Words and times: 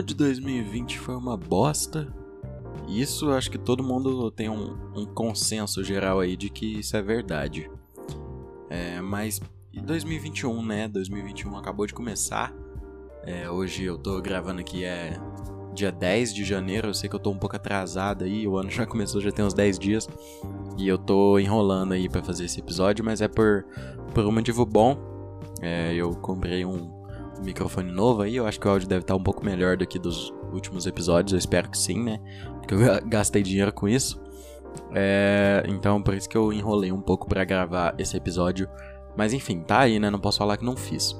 ano 0.00 0.02
de 0.02 0.14
2020 0.14 0.98
foi 0.98 1.14
uma 1.14 1.36
bosta. 1.36 2.08
Isso 2.88 3.30
acho 3.30 3.50
que 3.50 3.58
todo 3.58 3.84
mundo 3.84 4.30
tem 4.30 4.48
um, 4.48 4.76
um 4.96 5.04
consenso 5.04 5.84
geral 5.84 6.20
aí 6.20 6.36
de 6.36 6.48
que 6.48 6.80
isso 6.80 6.96
é 6.96 7.02
verdade. 7.02 7.70
É, 8.68 9.00
mas 9.00 9.40
2021, 9.72 10.64
né? 10.64 10.88
2021 10.88 11.56
acabou 11.56 11.86
de 11.86 11.92
começar. 11.92 12.52
É, 13.24 13.48
hoje 13.50 13.84
eu 13.84 13.98
tô 13.98 14.20
gravando 14.20 14.60
aqui 14.60 14.84
é 14.84 15.20
dia 15.74 15.92
10 15.92 16.34
de 16.34 16.44
janeiro. 16.44 16.88
Eu 16.88 16.94
sei 16.94 17.08
que 17.08 17.14
eu 17.14 17.20
tô 17.20 17.30
um 17.30 17.38
pouco 17.38 17.56
atrasado 17.56 18.24
aí, 18.24 18.48
o 18.48 18.56
ano 18.56 18.70
já 18.72 18.86
começou, 18.86 19.20
já 19.20 19.30
tem 19.30 19.44
uns 19.44 19.54
10 19.54 19.78
dias. 19.78 20.08
E 20.78 20.88
eu 20.88 20.96
tô 20.96 21.38
enrolando 21.38 21.92
aí 21.92 22.08
para 22.08 22.24
fazer 22.24 22.46
esse 22.46 22.58
episódio, 22.58 23.04
mas 23.04 23.20
é 23.20 23.28
por, 23.28 23.66
por 24.14 24.24
um 24.24 24.32
motivo 24.32 24.64
bom. 24.64 24.98
É, 25.60 25.92
eu 25.94 26.10
comprei 26.12 26.64
um 26.64 26.99
microfone 27.42 27.90
novo 27.90 28.22
aí, 28.22 28.36
eu 28.36 28.46
acho 28.46 28.58
que 28.60 28.66
o 28.66 28.70
áudio 28.70 28.88
deve 28.88 29.02
estar 29.02 29.14
um 29.14 29.22
pouco 29.22 29.44
melhor 29.44 29.76
do 29.76 29.86
que 29.86 29.98
dos 29.98 30.32
últimos 30.52 30.86
episódios, 30.86 31.32
eu 31.32 31.38
espero 31.38 31.70
que 31.70 31.78
sim, 31.78 32.02
né? 32.02 32.20
Porque 32.58 32.74
eu 32.74 32.80
gastei 33.06 33.42
dinheiro 33.42 33.72
com 33.72 33.88
isso. 33.88 34.20
É, 34.92 35.64
então 35.66 36.00
por 36.00 36.14
isso 36.14 36.28
que 36.28 36.36
eu 36.36 36.52
enrolei 36.52 36.92
um 36.92 37.00
pouco 37.00 37.28
para 37.28 37.44
gravar 37.44 37.94
esse 37.98 38.16
episódio. 38.16 38.68
Mas 39.16 39.32
enfim, 39.32 39.60
tá 39.60 39.80
aí, 39.80 39.98
né? 39.98 40.10
Não 40.10 40.18
posso 40.18 40.38
falar 40.38 40.56
que 40.56 40.64
não 40.64 40.76
fiz. 40.76 41.14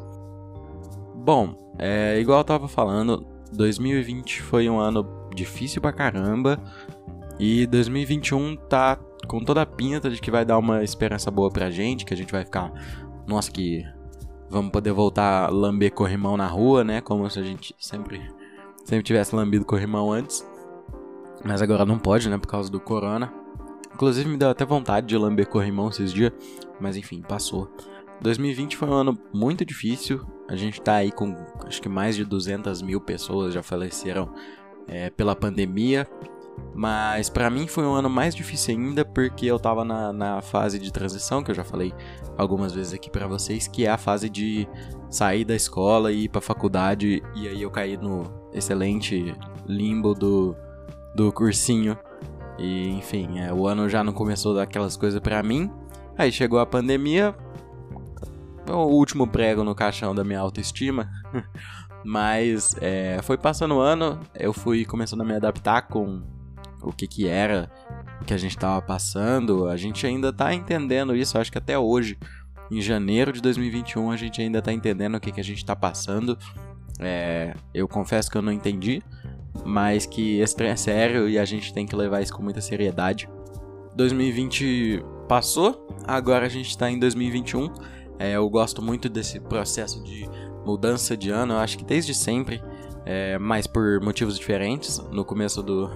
Bom, 1.16 1.54
é, 1.78 2.18
igual 2.18 2.38
eu 2.38 2.44
tava 2.44 2.68
falando, 2.68 3.26
2020 3.52 4.42
foi 4.42 4.68
um 4.68 4.78
ano 4.78 5.06
difícil 5.34 5.80
pra 5.80 5.92
caramba. 5.92 6.58
E 7.38 7.66
2021 7.66 8.56
tá 8.68 8.98
com 9.26 9.40
toda 9.40 9.62
a 9.62 9.66
pinta 9.66 10.10
de 10.10 10.20
que 10.20 10.30
vai 10.30 10.44
dar 10.44 10.58
uma 10.58 10.84
esperança 10.84 11.30
boa 11.30 11.50
pra 11.50 11.70
gente, 11.70 12.04
que 12.04 12.12
a 12.12 12.16
gente 12.16 12.32
vai 12.32 12.44
ficar. 12.44 12.72
Nossa, 13.26 13.50
que 13.50 13.84
vamos 14.50 14.72
poder 14.72 14.92
voltar 14.92 15.46
a 15.46 15.50
lamber 15.50 15.92
corrimão 15.92 16.36
na 16.36 16.46
rua, 16.46 16.82
né? 16.82 17.00
Como 17.00 17.30
se 17.30 17.38
a 17.38 17.42
gente 17.42 17.74
sempre, 17.78 18.20
sempre 18.84 19.04
tivesse 19.04 19.34
lambido 19.34 19.64
corrimão 19.64 20.12
antes. 20.12 20.46
Mas 21.44 21.62
agora 21.62 21.86
não 21.86 21.98
pode, 21.98 22.28
né? 22.28 22.36
Por 22.36 22.48
causa 22.48 22.70
do 22.70 22.80
corona. 22.80 23.32
Inclusive 23.94 24.28
me 24.28 24.36
deu 24.36 24.50
até 24.50 24.64
vontade 24.64 25.06
de 25.06 25.16
lamber 25.16 25.46
corrimão 25.48 25.88
esses 25.88 26.12
dias. 26.12 26.32
Mas 26.80 26.96
enfim, 26.96 27.22
passou. 27.22 27.70
2020 28.20 28.76
foi 28.76 28.88
um 28.88 28.92
ano 28.92 29.18
muito 29.32 29.64
difícil. 29.64 30.20
A 30.48 30.56
gente 30.56 30.80
tá 30.80 30.96
aí 30.96 31.12
com 31.12 31.34
acho 31.64 31.80
que 31.80 31.88
mais 31.88 32.16
de 32.16 32.24
200 32.24 32.82
mil 32.82 33.00
pessoas 33.00 33.54
já 33.54 33.62
faleceram 33.62 34.34
é, 34.88 35.10
pela 35.10 35.36
pandemia. 35.36 36.06
Mas 36.74 37.28
para 37.28 37.50
mim 37.50 37.66
foi 37.66 37.84
um 37.84 37.92
ano 37.92 38.08
mais 38.08 38.34
difícil 38.34 38.74
ainda 38.74 39.04
porque 39.04 39.46
eu 39.46 39.58
tava 39.58 39.84
na, 39.84 40.12
na 40.12 40.40
fase 40.40 40.78
de 40.78 40.92
transição, 40.92 41.42
que 41.42 41.50
eu 41.50 41.54
já 41.54 41.64
falei 41.64 41.92
algumas 42.38 42.72
vezes 42.72 42.94
aqui 42.94 43.10
para 43.10 43.26
vocês, 43.26 43.68
que 43.68 43.84
é 43.84 43.90
a 43.90 43.98
fase 43.98 44.30
de 44.30 44.66
sair 45.10 45.44
da 45.44 45.54
escola 45.54 46.12
e 46.12 46.24
ir 46.24 46.28
pra 46.28 46.40
faculdade. 46.40 47.22
E 47.34 47.48
aí 47.48 47.60
eu 47.60 47.70
caí 47.70 47.96
no 47.96 48.22
excelente 48.52 49.34
limbo 49.66 50.14
do, 50.14 50.56
do 51.14 51.32
cursinho. 51.32 51.98
E 52.58 52.88
enfim, 52.90 53.40
é, 53.40 53.52
o 53.52 53.66
ano 53.66 53.88
já 53.88 54.04
não 54.04 54.12
começou 54.12 54.54
daquelas 54.54 54.96
coisas 54.96 55.20
para 55.20 55.42
mim. 55.42 55.70
Aí 56.16 56.30
chegou 56.30 56.58
a 56.58 56.66
pandemia, 56.66 57.34
o 58.68 58.86
último 58.86 59.26
prego 59.26 59.64
no 59.64 59.74
caixão 59.74 60.14
da 60.14 60.22
minha 60.22 60.40
autoestima. 60.40 61.10
Mas 62.04 62.74
é, 62.80 63.20
foi 63.22 63.36
passando 63.36 63.74
o 63.74 63.80
ano, 63.80 64.18
eu 64.34 64.52
fui 64.52 64.84
começando 64.84 65.20
a 65.20 65.24
me 65.24 65.34
adaptar 65.34 65.82
com 65.82 66.22
o 66.82 66.92
que 66.92 67.06
que 67.06 67.26
era 67.26 67.70
que 68.26 68.34
a 68.34 68.36
gente 68.36 68.56
estava 68.56 68.80
passando. 68.82 69.68
A 69.68 69.76
gente 69.76 70.06
ainda 70.06 70.28
está 70.28 70.54
entendendo 70.54 71.14
isso, 71.14 71.38
acho 71.38 71.50
que 71.50 71.58
até 71.58 71.78
hoje, 71.78 72.18
em 72.70 72.80
janeiro 72.80 73.32
de 73.32 73.40
2021, 73.40 74.10
a 74.10 74.16
gente 74.16 74.40
ainda 74.40 74.58
está 74.58 74.72
entendendo 74.72 75.16
o 75.16 75.20
que 75.20 75.32
que 75.32 75.40
a 75.40 75.44
gente 75.44 75.58
está 75.58 75.74
passando. 75.74 76.38
É, 76.98 77.54
eu 77.72 77.88
confesso 77.88 78.30
que 78.30 78.36
eu 78.36 78.42
não 78.42 78.52
entendi, 78.52 79.02
mas 79.64 80.06
que 80.06 80.38
esse 80.40 80.54
trem 80.54 80.70
é 80.70 80.76
sério 80.76 81.28
e 81.28 81.38
a 81.38 81.44
gente 81.44 81.72
tem 81.72 81.86
que 81.86 81.96
levar 81.96 82.20
isso 82.20 82.34
com 82.34 82.42
muita 82.42 82.60
seriedade. 82.60 83.28
2020 83.96 85.02
passou, 85.28 85.88
agora 86.06 86.46
a 86.46 86.48
gente 86.48 86.68
está 86.68 86.90
em 86.90 86.98
2021 86.98 87.72
é, 88.20 88.32
eu 88.32 88.46
gosto 88.50 88.82
muito 88.82 89.08
desse 89.08 89.40
processo 89.40 90.04
de 90.04 90.28
mudança 90.62 91.16
de 91.16 91.30
ano, 91.30 91.54
eu 91.54 91.58
acho 91.58 91.78
que 91.78 91.84
desde 91.84 92.12
sempre, 92.12 92.62
é, 93.06 93.38
mas 93.38 93.66
por 93.66 93.98
motivos 94.02 94.38
diferentes. 94.38 94.98
No 95.10 95.24
começo 95.24 95.62
do 95.62 95.88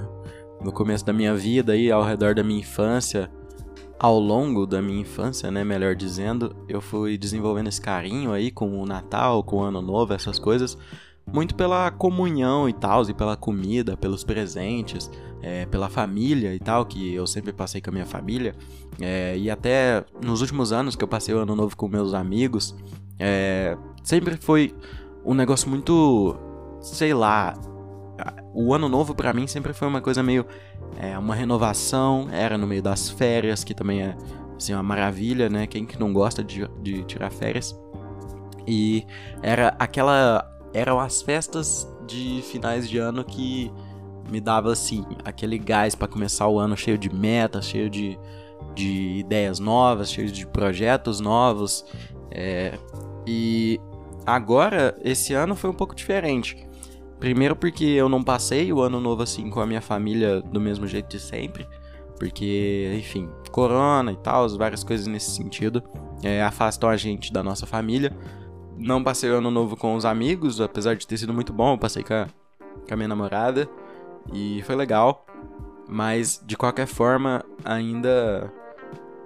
no 0.64 0.72
começo 0.72 1.04
da 1.04 1.12
minha 1.12 1.34
vida 1.34 1.74
aí, 1.74 1.92
ao 1.92 2.02
redor 2.02 2.34
da 2.34 2.42
minha 2.42 2.60
infância, 2.60 3.30
ao 3.98 4.18
longo 4.18 4.66
da 4.66 4.80
minha 4.80 5.00
infância, 5.00 5.50
né, 5.50 5.62
melhor 5.62 5.94
dizendo, 5.94 6.56
eu 6.66 6.80
fui 6.80 7.18
desenvolvendo 7.18 7.68
esse 7.68 7.80
carinho 7.80 8.32
aí 8.32 8.50
com 8.50 8.80
o 8.80 8.86
Natal, 8.86 9.44
com 9.44 9.56
o 9.58 9.62
Ano 9.62 9.82
Novo, 9.82 10.14
essas 10.14 10.38
coisas, 10.38 10.76
muito 11.30 11.54
pela 11.54 11.90
comunhão 11.90 12.68
e 12.68 12.72
tal, 12.72 13.02
e 13.08 13.14
pela 13.14 13.36
comida, 13.36 13.96
pelos 13.96 14.24
presentes, 14.24 15.10
é, 15.42 15.66
pela 15.66 15.90
família 15.90 16.54
e 16.54 16.58
tal, 16.58 16.86
que 16.86 17.14
eu 17.14 17.26
sempre 17.26 17.52
passei 17.52 17.80
com 17.80 17.90
a 17.90 17.92
minha 17.92 18.06
família. 18.06 18.54
É, 19.00 19.36
e 19.36 19.50
até 19.50 20.04
nos 20.22 20.40
últimos 20.40 20.72
anos 20.72 20.96
que 20.96 21.04
eu 21.04 21.08
passei 21.08 21.34
o 21.34 21.38
ano 21.38 21.54
novo 21.54 21.76
com 21.76 21.88
meus 21.88 22.14
amigos, 22.14 22.74
é, 23.18 23.76
sempre 24.02 24.36
foi 24.36 24.74
um 25.24 25.34
negócio 25.34 25.68
muito, 25.68 26.36
sei 26.80 27.12
lá, 27.12 27.54
o 28.54 28.72
ano 28.72 28.88
novo 28.88 29.14
para 29.14 29.32
mim 29.32 29.46
sempre 29.46 29.72
foi 29.72 29.88
uma 29.88 30.00
coisa 30.00 30.22
meio 30.22 30.46
é, 30.98 31.18
uma 31.18 31.34
renovação, 31.34 32.28
era 32.30 32.56
no 32.56 32.66
meio 32.66 32.82
das 32.82 33.10
férias, 33.10 33.64
que 33.64 33.74
também 33.74 34.02
é 34.02 34.16
assim, 34.56 34.72
uma 34.72 34.82
maravilha, 34.82 35.48
né? 35.48 35.66
Quem 35.66 35.84
que 35.84 35.98
não 35.98 36.12
gosta 36.12 36.42
de, 36.42 36.68
de 36.80 37.02
tirar 37.04 37.30
férias? 37.30 37.78
E 38.66 39.04
era 39.42 39.74
aquela 39.78 40.50
eram 40.72 40.98
as 40.98 41.22
festas 41.22 41.88
de 42.06 42.42
finais 42.42 42.88
de 42.88 42.98
ano 42.98 43.24
que 43.24 43.70
me 44.30 44.40
dava 44.40 44.72
assim 44.72 45.04
aquele 45.24 45.58
gás 45.58 45.94
para 45.94 46.08
começar 46.08 46.48
o 46.48 46.58
ano 46.58 46.76
cheio 46.76 46.96
de 46.96 47.14
metas, 47.14 47.66
cheio 47.66 47.90
de, 47.90 48.18
de 48.74 49.18
ideias 49.18 49.58
novas, 49.58 50.10
cheio 50.10 50.30
de 50.30 50.46
projetos 50.46 51.20
novos. 51.20 51.84
É, 52.30 52.78
e 53.26 53.80
agora 54.26 54.96
esse 55.02 55.34
ano 55.34 55.54
foi 55.54 55.70
um 55.70 55.74
pouco 55.74 55.94
diferente. 55.94 56.66
Primeiro 57.24 57.56
porque 57.56 57.86
eu 57.86 58.06
não 58.06 58.22
passei 58.22 58.70
o 58.70 58.82
ano 58.82 59.00
novo 59.00 59.22
assim 59.22 59.48
com 59.48 59.58
a 59.58 59.66
minha 59.66 59.80
família 59.80 60.42
do 60.42 60.60
mesmo 60.60 60.86
jeito 60.86 61.08
de 61.08 61.18
sempre, 61.18 61.66
porque 62.18 62.94
enfim, 62.98 63.30
corona 63.50 64.12
e 64.12 64.16
tal, 64.16 64.46
várias 64.58 64.84
coisas 64.84 65.06
nesse 65.06 65.30
sentido 65.30 65.82
é, 66.22 66.42
afastam 66.42 66.86
a 66.86 66.98
gente 66.98 67.32
da 67.32 67.42
nossa 67.42 67.64
família. 67.64 68.14
Não 68.76 69.02
passei 69.02 69.30
o 69.30 69.36
ano 69.38 69.50
novo 69.50 69.74
com 69.74 69.94
os 69.94 70.04
amigos, 70.04 70.60
apesar 70.60 70.96
de 70.96 71.06
ter 71.06 71.16
sido 71.16 71.32
muito 71.32 71.50
bom, 71.50 71.72
eu 71.72 71.78
passei 71.78 72.04
com 72.04 72.12
a, 72.12 72.26
com 72.86 72.92
a 72.92 72.96
minha 72.96 73.08
namorada. 73.08 73.66
E 74.30 74.60
foi 74.66 74.76
legal. 74.76 75.24
Mas 75.88 76.38
de 76.44 76.58
qualquer 76.58 76.86
forma, 76.86 77.42
ainda 77.64 78.52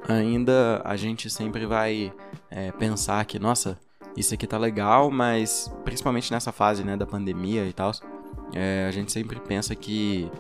ainda 0.09 0.81
a 0.85 0.95
gente 0.95 1.29
sempre 1.29 1.67
vai 1.67 2.13
é, 2.49 2.71
pensar 2.71 3.25
que, 3.25 3.41
nossa, 3.41 3.77
isso 4.17 4.35
aqui 4.35 4.47
tá 4.47 4.59
legal, 4.59 5.11
mas 5.11 5.73
principalmente 5.85 6.31
nessa 6.33 6.53
fase 6.53 6.83
né, 6.85 6.97
da 6.97 7.07
pandemia 7.07 7.65
e 7.65 7.73
tal, 7.73 7.93
é, 8.55 8.87
a 8.89 8.91
gente 8.91 9.13
sempre 9.13 9.41
pensa 9.41 9.75
que 9.75 10.31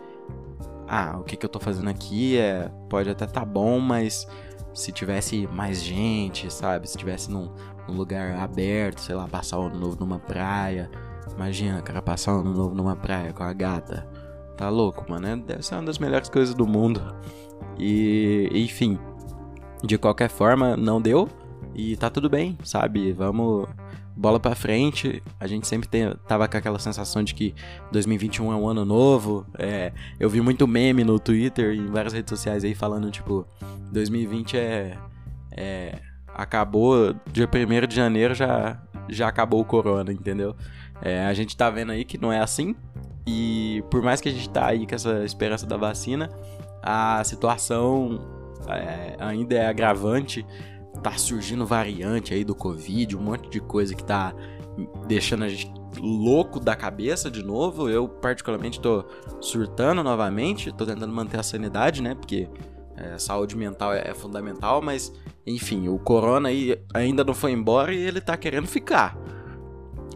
ah, 0.89 1.17
o 1.21 1.25
que, 1.25 1.37
que 1.37 1.45
eu 1.45 1.51
tô 1.51 1.61
fazendo 1.61 1.91
aqui 1.91 2.39
é, 2.39 2.71
pode 2.89 3.11
até 3.11 3.27
tá 3.27 3.45
bom, 3.45 3.79
mas 3.79 4.27
se 4.73 4.91
tivesse 4.93 5.47
mais 5.49 5.83
gente, 5.83 6.51
sabe? 6.53 6.89
Se 6.89 6.97
tivesse 6.97 7.31
num, 7.31 7.53
num 7.87 7.95
lugar 7.95 8.37
aberto, 8.37 9.01
sei 9.01 9.15
lá, 9.15 9.27
passar 9.29 9.59
o 9.59 9.67
ano 9.67 9.79
novo 9.79 9.97
numa 9.99 10.19
praia. 10.19 10.91
Imagina, 11.35 11.83
cara, 11.83 12.01
passar 12.01 12.35
o 12.35 12.41
ano 12.41 12.55
novo 12.55 12.75
numa 12.75 12.97
praia 12.97 13.33
com 13.33 13.43
a 13.43 13.53
gata. 13.53 14.09
Tá 14.57 14.69
louco, 14.69 15.05
mano. 15.09 15.27
É, 15.27 15.37
deve 15.37 15.63
ser 15.63 15.75
uma 15.75 15.85
das 15.85 15.99
melhores 15.99 16.29
coisas 16.29 16.55
do 16.55 16.67
mundo. 16.67 17.03
E, 17.79 18.49
enfim, 18.55 18.99
de 19.83 19.99
qualquer 19.99 20.31
forma, 20.31 20.77
não 20.77 21.01
deu. 21.01 21.29
E 21.79 21.97
tá 21.97 22.11
tudo 22.11 22.29
bem, 22.29 22.59
sabe? 22.65 23.13
Vamos 23.13 23.69
bola 24.17 24.41
pra 24.41 24.57
frente. 24.57 25.23
A 25.39 25.47
gente 25.47 25.69
sempre 25.69 25.87
tem, 25.87 26.13
tava 26.27 26.49
com 26.49 26.57
aquela 26.57 26.81
sensação 26.81 27.23
de 27.23 27.33
que 27.33 27.55
2021 27.93 28.53
é 28.53 28.57
um 28.57 28.67
ano 28.67 28.85
novo. 28.85 29.47
É, 29.57 29.93
eu 30.19 30.29
vi 30.29 30.41
muito 30.41 30.67
meme 30.67 31.05
no 31.05 31.21
Twitter 31.21 31.73
e 31.73 31.79
em 31.79 31.87
várias 31.87 32.13
redes 32.13 32.31
sociais 32.31 32.65
aí 32.65 32.75
falando, 32.75 33.09
tipo, 33.13 33.47
2020 33.93 34.57
é. 34.57 34.99
é 35.53 36.01
acabou, 36.35 37.15
dia 37.33 37.49
1 37.49 37.87
de 37.87 37.95
janeiro 37.95 38.35
já, 38.35 38.83
já 39.09 39.29
acabou 39.29 39.61
o 39.61 39.65
corona, 39.65 40.13
entendeu? 40.13 40.57
É, 41.01 41.27
a 41.27 41.33
gente 41.33 41.57
tá 41.57 41.71
vendo 41.71 41.93
aí 41.93 42.05
que 42.05 42.19
não 42.19 42.33
é 42.33 42.41
assim. 42.41 42.75
E 43.25 43.85
por 43.89 44.03
mais 44.03 44.21
que 44.21 44.29
a 44.29 44.33
gente 44.33 44.51
tá 44.51 44.67
aí 44.67 44.85
com 44.85 44.97
essa 44.97 45.25
esperança 45.25 45.65
da 45.65 45.77
vacina, 45.77 46.29
a 46.83 47.23
situação 47.23 48.21
é, 48.67 49.15
ainda 49.21 49.55
é 49.55 49.69
agravante. 49.69 50.45
Tá 51.03 51.17
surgindo 51.17 51.65
variante 51.65 52.35
aí 52.35 52.45
do 52.45 52.55
Covid, 52.55 53.17
um 53.17 53.21
monte 53.21 53.49
de 53.49 53.61
coisa 53.61 53.95
que 53.95 54.05
tá 54.05 54.35
deixando 55.07 55.45
a 55.45 55.49
gente 55.49 55.73
louco 56.01 56.61
da 56.61 56.77
cabeça 56.77 57.31
de 57.31 57.43
novo. 57.43 57.89
Eu, 57.89 58.09
particularmente, 58.09 58.81
tô 58.81 59.05
surtando 59.41 60.03
novamente, 60.03 60.73
tô 60.73 60.85
tentando 60.85 61.13
manter 61.13 61.39
a 61.39 61.43
sanidade, 61.43 62.03
né? 62.03 62.15
Porque 62.15 62.49
é, 62.97 63.19
saúde 63.19 63.57
mental 63.57 63.93
é, 63.93 64.09
é, 64.09 64.15
fundamental, 64.15 64.83
mas 64.83 65.13
enfim, 65.47 65.89
o 65.89 65.99
corona 65.99 66.49
aí 66.49 66.77
ainda 66.93 67.23
não 67.25 67.33
foi 67.33 67.53
embora 67.53 67.95
e 67.95 67.99
ele 67.99 68.21
tá 68.21 68.37
querendo 68.37 68.67
ficar. 68.67 69.17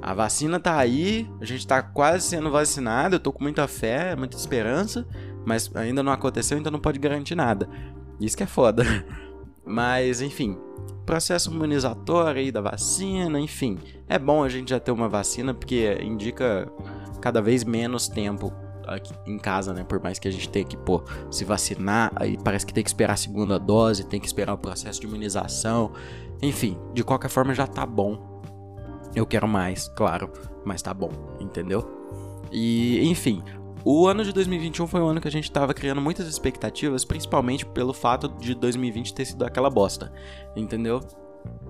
A 0.00 0.12
vacina 0.14 0.58
tá 0.58 0.76
aí, 0.76 1.30
a 1.40 1.44
gente 1.44 1.64
tá 1.64 1.80
quase 1.80 2.26
sendo 2.26 2.50
vacinado, 2.50 3.14
eu 3.14 3.20
tô 3.20 3.32
com 3.32 3.42
muita 3.42 3.68
fé, 3.68 4.16
muita 4.16 4.36
esperança, 4.36 5.06
mas 5.46 5.70
ainda 5.76 6.02
não 6.02 6.10
aconteceu, 6.10 6.58
então 6.58 6.72
não 6.72 6.80
pode 6.80 6.98
garantir 6.98 7.36
nada. 7.36 7.68
Isso 8.20 8.36
que 8.36 8.42
é 8.42 8.46
foda. 8.46 8.84
Mas, 9.64 10.20
enfim, 10.20 10.58
processo 11.06 11.50
imunizatório 11.50 12.40
aí 12.40 12.50
da 12.50 12.60
vacina, 12.60 13.38
enfim. 13.38 13.78
É 14.08 14.18
bom 14.18 14.42
a 14.42 14.48
gente 14.48 14.70
já 14.70 14.80
ter 14.80 14.90
uma 14.90 15.08
vacina 15.08 15.54
porque 15.54 15.98
indica 16.02 16.70
cada 17.20 17.40
vez 17.40 17.64
menos 17.64 18.08
tempo 18.08 18.52
aqui 18.86 19.14
em 19.26 19.38
casa, 19.38 19.72
né? 19.72 19.84
Por 19.84 20.02
mais 20.02 20.18
que 20.18 20.26
a 20.26 20.30
gente 20.30 20.48
tenha 20.48 20.64
que, 20.64 20.76
pô, 20.76 21.02
se 21.30 21.44
vacinar, 21.44 22.12
aí 22.16 22.36
parece 22.42 22.66
que 22.66 22.74
tem 22.74 22.82
que 22.82 22.90
esperar 22.90 23.14
a 23.14 23.16
segunda 23.16 23.58
dose, 23.58 24.04
tem 24.04 24.20
que 24.20 24.26
esperar 24.26 24.54
o 24.54 24.58
processo 24.58 25.00
de 25.00 25.06
imunização. 25.06 25.92
Enfim, 26.40 26.76
de 26.92 27.04
qualquer 27.04 27.28
forma 27.28 27.54
já 27.54 27.66
tá 27.66 27.86
bom. 27.86 28.42
Eu 29.14 29.26
quero 29.26 29.46
mais, 29.46 29.88
claro, 29.88 30.30
mas 30.64 30.82
tá 30.82 30.92
bom, 30.92 31.10
entendeu? 31.38 31.86
E, 32.50 33.06
enfim, 33.08 33.42
o 33.84 34.06
ano 34.06 34.24
de 34.24 34.32
2021 34.32 34.86
foi 34.86 35.00
um 35.00 35.06
ano 35.06 35.20
que 35.20 35.28
a 35.28 35.30
gente 35.30 35.44
estava 35.44 35.74
criando 35.74 36.00
muitas 36.00 36.26
expectativas, 36.28 37.04
principalmente 37.04 37.66
pelo 37.66 37.92
fato 37.92 38.28
de 38.28 38.54
2020 38.54 39.14
ter 39.14 39.24
sido 39.24 39.44
aquela 39.44 39.68
bosta, 39.70 40.12
entendeu? 40.54 41.00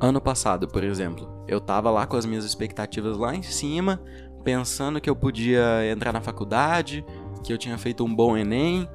Ano 0.00 0.20
passado, 0.20 0.69
por 0.69 0.85
exemplo, 0.85 1.44
eu 1.49 1.61
tava 1.61 1.91
lá 1.91 2.06
com 2.06 2.17
as 2.17 2.26
minhas 2.26 2.44
expectativas 2.44 3.17
lá 3.17 3.35
em 3.35 3.43
cima, 3.43 4.03
pensando 4.44 5.00
que 5.00 5.09
eu 5.09 5.17
podia 5.17 5.91
entrar 5.91 6.12
na 6.12 6.20
faculdade, 6.20 7.05
que 7.43 7.53
eu 7.53 7.59
tinha 7.59 7.79
feito 7.79 8.05
um 8.05 8.15
bom 8.15 8.37
Enem, 8.37 8.88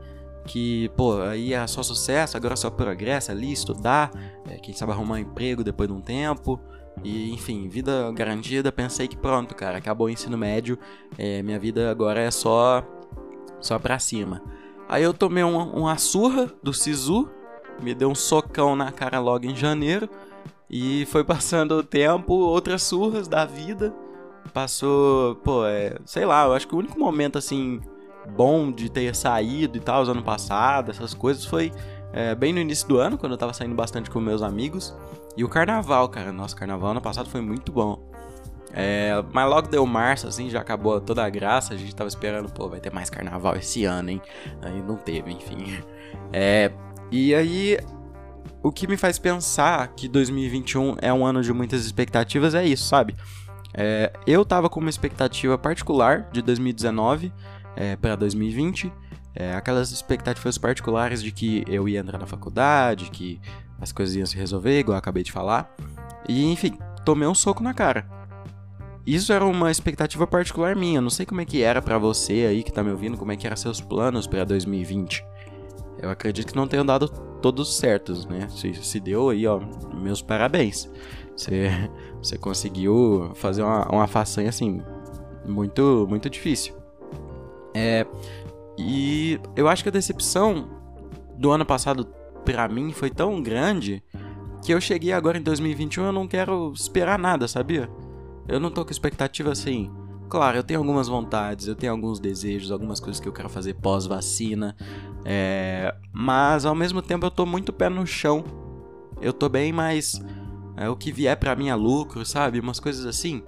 que, 0.46 0.90
pô, 0.96 1.22
aí 1.22 1.54
é 1.54 1.68
só 1.68 1.84
sucesso, 1.84 2.38
agora 2.38 2.56
só 2.56 2.70
progresso 2.70 3.32
ali, 3.32 3.52
estudar, 3.52 4.12
é, 4.50 4.58
quem 4.58 4.74
sabe 4.74 4.92
arrumar 4.92 5.16
um 5.16 5.20
emprego 5.20 5.64
depois 5.64 5.90
de 5.90 5.96
um 5.96 6.02
tempo. 6.02 6.60
E, 7.04 7.32
enfim, 7.32 7.68
vida 7.70 8.12
garantida, 8.14 8.72
pensei 8.72 9.08
que 9.08 9.16
pronto, 9.16 9.54
cara, 9.54 9.78
acabou 9.78 10.08
o 10.08 10.10
ensino 10.10 10.38
médio, 10.38 10.80
é, 11.18 11.44
minha 11.44 11.60
vida 11.60 11.92
agora 11.92 12.22
é 12.22 12.32
só 12.32 12.84
só 13.60 13.78
pra 13.80 14.00
cima. 14.00 14.42
Aí 14.88 15.04
eu 15.04 15.14
tomei 15.14 15.44
uma, 15.44 15.64
uma 15.64 15.98
surra 15.98 16.52
do 16.64 16.74
Sisu, 16.74 17.30
me 17.82 17.94
deu 17.94 18.10
um 18.10 18.16
socão 18.16 18.76
na 18.76 18.92
cara 18.92 19.20
logo 19.20 19.46
em 19.46 19.56
janeiro. 19.56 20.10
E 20.70 21.06
foi 21.08 21.24
passando 21.26 21.74
o 21.76 21.84
tempo, 21.84 22.34
outras 22.34 22.84
surras 22.84 23.28
da 23.28 23.46
vida. 23.46 23.94
Passou, 24.54 25.36
pô, 25.36 25.66
é, 25.66 25.98
sei 26.06 26.26
lá, 26.26 26.46
eu 26.46 26.54
acho 26.54 26.68
que 26.68 26.76
o 26.76 26.78
único 26.78 26.98
momento 27.00 27.38
assim 27.38 27.82
bom 28.36 28.72
de 28.72 28.90
ter 28.90 29.16
saído 29.16 29.78
e 29.78 29.80
tal, 29.80 30.04
ano 30.04 30.24
passado, 30.24 30.92
essas 30.92 31.14
coisas, 31.14 31.46
foi 31.46 31.72
é, 32.12 32.36
bem 32.36 32.54
no 32.54 32.60
início 32.60 32.88
do 32.88 32.98
ano, 32.98 33.18
quando 33.18 33.34
eu 33.34 33.38
tava 33.38 33.54
saindo 33.54 33.76
bastante 33.76 34.10
com 34.10 34.20
meus 34.20 34.42
amigos. 34.42 34.96
E 35.36 35.44
o 35.44 35.50
carnaval, 35.50 36.10
cara. 36.10 36.32
Nossa, 36.32 36.56
carnaval 36.56 36.92
ano 36.92 37.02
passado 37.02 37.30
foi 37.30 37.42
muito 37.42 37.72
bom. 37.72 38.00
É, 38.74 39.24
mas 39.32 39.50
logo 39.50 39.68
deu 39.68 39.86
março, 39.86 40.28
assim, 40.28 40.50
já 40.50 40.60
acabou 40.60 41.00
toda 41.00 41.24
a 41.24 41.30
graça. 41.30 41.74
A 41.74 41.78
gente 41.78 41.96
tava 41.96 42.08
esperando, 42.08 42.52
pô, 42.52 42.70
vai 42.70 42.80
ter 42.80 42.92
mais 42.92 43.10
carnaval 43.10 43.56
esse 43.56 43.86
ano, 43.86 44.10
hein? 44.10 44.22
Aí 44.62 44.82
não 44.82 44.96
teve, 44.96 45.32
enfim. 45.32 45.82
É, 46.32 46.72
e 47.12 47.34
aí, 47.34 47.78
o 48.62 48.72
que 48.72 48.88
me 48.88 48.98
faz 48.98 49.18
pensar 49.18 49.88
que 49.90 50.08
2021 50.08 50.98
é 51.02 51.12
um 51.14 51.26
ano 51.26 51.42
de 51.42 51.54
muitas 51.54 51.86
expectativas 51.86 52.54
é 52.54 52.66
isso, 52.66 52.86
sabe? 52.86 53.16
É, 53.74 54.12
eu 54.26 54.44
tava 54.44 54.70
com 54.70 54.80
uma 54.80 54.90
expectativa 54.90 55.58
particular 55.58 56.30
de 56.32 56.42
2019 56.42 57.32
é, 57.76 57.96
para 57.96 58.16
2020. 58.16 58.92
É, 59.36 59.54
aquelas 59.54 59.92
expectativas 59.92 60.58
particulares 60.58 61.22
de 61.22 61.32
que 61.32 61.64
eu 61.68 61.88
ia 61.88 62.00
entrar 62.00 62.18
na 62.18 62.26
faculdade, 62.26 63.12
que 63.12 63.40
as 63.80 63.92
coisas 63.92 64.16
iam 64.16 64.26
se 64.26 64.36
resolver, 64.36 64.80
igual 64.80 64.96
eu 64.96 65.00
acabei 65.00 65.22
de 65.22 65.32
falar. 65.32 65.72
E 66.28 66.52
enfim, 66.52 66.78
tomei 67.06 67.28
um 67.28 67.36
soco 67.36 67.62
na 67.62 67.74
cara. 67.74 68.17
Isso 69.08 69.32
era 69.32 69.46
uma 69.46 69.72
expectativa 69.72 70.28
particular 70.28 70.76
minha. 70.76 71.00
Não 71.00 71.10
sei 71.10 71.26
como 71.26 71.40
é 71.40 71.46
que 71.46 71.62
era 71.62 71.82
para 71.82 71.98
você 71.98 72.46
aí 72.46 72.62
que 72.62 72.74
tá 72.74 72.84
me 72.84 72.92
ouvindo, 72.92 73.18
como 73.18 73.32
é 73.32 73.38
que 73.38 73.48
eram 73.48 73.56
seus 73.56 73.80
planos 73.80 74.28
para 74.28 74.44
2020. 74.44 75.26
Eu 76.02 76.10
acredito 76.10 76.48
que 76.48 76.56
não 76.58 76.68
tenham 76.68 76.86
dado 76.86 77.08
todos 77.42 77.78
certos, 77.78 78.26
né? 78.26 78.50
Se, 78.50 78.74
se 78.74 79.00
deu 79.00 79.30
aí, 79.30 79.48
ó, 79.48 79.62
meus 79.94 80.22
parabéns. 80.22 80.92
Você, 81.34 81.70
você 82.22 82.38
conseguiu 82.38 83.32
fazer 83.36 83.64
uma, 83.64 83.88
uma 83.90 84.08
façanha 84.08 84.50
assim, 84.50 84.82
muito, 85.46 86.06
muito 86.10 86.30
difícil. 86.30 86.76
É, 87.74 88.06
e 88.78 89.40
eu 89.56 89.70
acho 89.70 89.84
que 89.84 89.90
a 89.90 89.92
decepção 89.92 90.68
do 91.38 91.50
ano 91.50 91.66
passado 91.66 92.06
para 92.44 92.68
mim 92.68 92.92
foi 92.92 93.10
tão 93.10 93.42
grande 93.42 94.04
que 94.66 94.74
eu 94.74 94.82
cheguei 94.82 95.14
agora 95.14 95.38
em 95.38 95.42
2021 95.42 96.04
e 96.04 96.08
eu 96.08 96.12
não 96.12 96.28
quero 96.28 96.74
esperar 96.76 97.18
nada, 97.18 97.48
sabia? 97.48 97.90
Eu 98.48 98.60
não 98.60 98.72
tô 98.72 98.86
com 98.86 98.92
expectativa 98.92 99.52
assim. 99.52 99.92
Claro, 100.30 100.58
eu 100.58 100.64
tenho 100.64 100.80
algumas 100.80 101.08
vontades, 101.08 101.68
eu 101.68 101.76
tenho 101.76 101.92
alguns 101.92 102.20
desejos, 102.20 102.72
algumas 102.72 103.00
coisas 103.00 103.20
que 103.20 103.28
eu 103.28 103.34
quero 103.34 103.50
fazer 103.50 103.76
pós-vacina. 103.76 104.76
É... 105.24 105.96
Mas 106.12 106.66
ao 106.66 106.76
mesmo 106.76 107.02
tempo 107.02 107.26
eu 107.26 107.32
tô 107.32 107.46
muito 107.46 107.72
pé 107.72 107.90
no 107.90 108.06
chão. 108.06 108.44
Eu 109.22 109.32
tô 109.32 109.48
bem 109.48 109.72
mais. 109.72 110.22
É, 110.76 110.90
o 110.90 110.96
que 110.96 111.12
vier 111.12 111.36
para 111.38 111.56
mim 111.56 111.70
é 111.70 111.76
lucro, 111.76 112.26
sabe? 112.26 112.60
Umas 112.60 112.80
coisas 112.80 113.06
assim. 113.06 113.42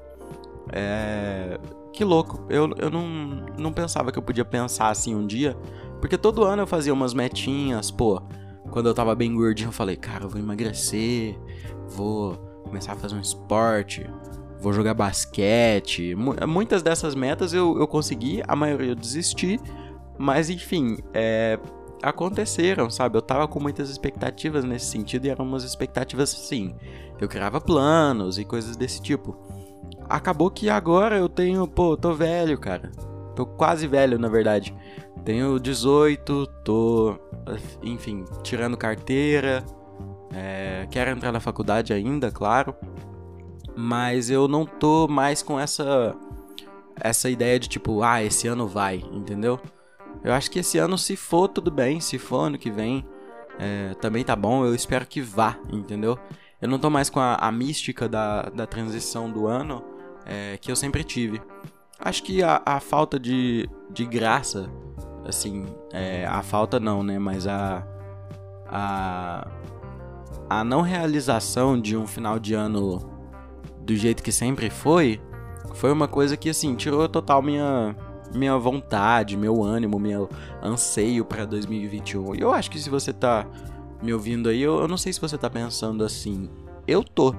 É... 0.72 1.60
Que 1.92 2.04
louco. 2.04 2.46
Eu, 2.50 2.74
eu 2.78 2.90
não, 2.90 3.46
não 3.58 3.74
pensava 3.74 4.12
que 4.12 4.18
eu 4.18 4.24
podia 4.24 4.46
pensar 4.46 4.90
assim 4.90 5.14
um 5.14 5.28
dia. 5.28 5.58
Porque 6.00 6.18
todo 6.18 6.44
ano 6.44 6.62
eu 6.62 6.68
fazia 6.68 6.94
umas 6.94 7.14
metinhas, 7.14 7.92
pô. 7.92 8.22
Quando 8.72 8.88
eu 8.88 8.94
tava 8.94 9.14
bem 9.16 9.36
gordinho, 9.36 9.68
eu 9.68 9.74
falei, 9.74 9.96
cara, 9.96 10.26
eu 10.26 10.30
vou 10.30 10.40
emagrecer, 10.40 11.38
vou 11.90 12.38
começar 12.64 12.94
a 12.94 12.96
fazer 12.96 13.16
um 13.16 13.20
esporte, 13.20 14.10
vou 14.60 14.74
jogar 14.74 14.94
basquete. 14.94 16.16
Muitas 16.48 16.84
dessas 16.84 17.16
metas 17.16 17.54
eu, 17.54 17.78
eu 17.80 17.88
consegui, 17.88 18.42
a 18.48 18.56
maioria 18.56 18.92
eu 18.92 18.96
desisti, 18.96 19.60
mas 20.18 20.50
enfim, 20.50 20.98
é, 21.14 21.58
aconteceram, 22.04 22.90
sabe? 22.90 23.18
Eu 23.18 23.22
tava 23.22 23.48
com 23.48 23.60
muitas 23.60 23.90
expectativas 23.90 24.64
nesse 24.64 24.88
sentido 24.88 25.26
e 25.26 25.30
eram 25.30 25.46
umas 25.46 25.64
expectativas 25.64 26.34
assim. 26.34 26.76
Eu 27.20 27.28
criava 27.28 27.60
planos 27.62 28.38
e 28.38 28.46
coisas 28.46 28.76
desse 28.76 29.02
tipo. 29.02 29.38
Acabou 30.10 30.50
que 30.50 30.70
agora 30.70 31.18
eu 31.18 31.30
tenho, 31.30 31.68
pô, 31.68 31.96
tô 31.96 32.14
velho, 32.14 32.58
cara. 32.58 32.92
Tô 33.36 33.46
quase 33.46 33.88
velho, 33.88 34.18
na 34.18 34.28
verdade. 34.28 34.76
Tenho 35.24 35.60
18, 35.60 36.48
tô, 36.64 37.16
enfim, 37.84 38.26
tirando 38.44 38.76
carteira. 38.76 39.64
É, 40.34 40.88
quero 40.90 41.12
entrar 41.12 41.32
na 41.32 41.40
faculdade 41.40 41.94
ainda, 41.94 42.32
claro 42.32 42.76
mas 43.80 44.30
eu 44.30 44.46
não 44.46 44.66
tô 44.66 45.08
mais 45.08 45.42
com 45.42 45.58
essa 45.58 46.14
essa 47.02 47.30
ideia 47.30 47.58
de 47.58 47.70
tipo, 47.70 48.04
ah, 48.04 48.22
esse 48.22 48.46
ano 48.46 48.68
vai, 48.68 48.98
entendeu? 49.14 49.58
Eu 50.22 50.34
acho 50.34 50.52
que 50.52 50.60
esse 50.60 50.78
ano, 50.78 50.98
se 50.98 51.16
for, 51.16 51.48
tudo 51.48 51.72
bem. 51.72 52.02
Se 52.02 52.18
for 52.18 52.40
ano 52.42 52.58
que 52.58 52.70
vem, 52.70 53.06
é, 53.58 53.94
também 54.02 54.22
tá 54.22 54.36
bom. 54.36 54.66
Eu 54.66 54.76
espero 54.76 55.06
que 55.06 55.22
vá, 55.22 55.58
entendeu? 55.72 56.20
Eu 56.62 56.68
não 56.68 56.78
tô 56.78 56.90
mais 56.90 57.10
com 57.10 57.22
a, 57.22 57.36
a 57.36 57.50
mística 57.54 58.10
da, 58.10 58.44
da 58.50 58.68
transição 58.68 59.32
do 59.32 59.48
ano 59.48 59.82
é, 60.26 60.58
que 60.58 60.70
eu 60.70 60.76
sempre 60.76 61.06
tive. 61.06 61.42
Acho 61.98 62.22
que 62.22 62.44
a, 62.44 62.62
a 62.66 62.82
falta 62.82 63.18
de, 63.18 63.70
de 63.90 64.06
graça, 64.06 64.70
assim, 65.26 65.66
é, 65.94 66.26
a 66.26 66.44
falta 66.44 66.82
não, 66.82 67.02
né? 67.02 67.18
Mas 67.18 67.48
a, 67.48 67.88
a, 68.68 69.48
a 70.50 70.64
não 70.66 70.82
realização 70.82 71.80
de 71.80 71.96
um 71.96 72.06
final 72.06 72.38
de 72.38 72.54
ano 72.54 73.19
do 73.90 73.96
jeito 73.96 74.22
que 74.22 74.32
sempre 74.32 74.70
foi, 74.70 75.20
foi 75.74 75.92
uma 75.92 76.08
coisa 76.08 76.38
que 76.38 76.48
assim 76.48 76.76
tirou 76.76 77.10
total 77.10 77.42
minha 77.42 77.96
minha 78.32 78.56
vontade, 78.56 79.36
meu 79.36 79.64
ânimo, 79.64 79.98
meu 79.98 80.30
anseio 80.62 81.26
para 81.26 81.46
2021. 81.46 82.36
E 82.36 82.42
eu 82.42 82.54
acho 82.54 82.70
que 82.70 82.78
se 82.78 82.88
você 82.88 83.12
tá 83.12 83.48
me 84.04 84.14
ouvindo 84.14 84.50
aí, 84.50 84.62
eu, 84.62 84.82
eu, 84.82 84.88
não 84.88 84.98
sei 84.98 85.12
se 85.12 85.20
você 85.20 85.36
tá 85.36 85.50
pensando 85.50 86.04
assim. 86.04 86.48
Eu 86.88 87.04
tô. 87.04 87.34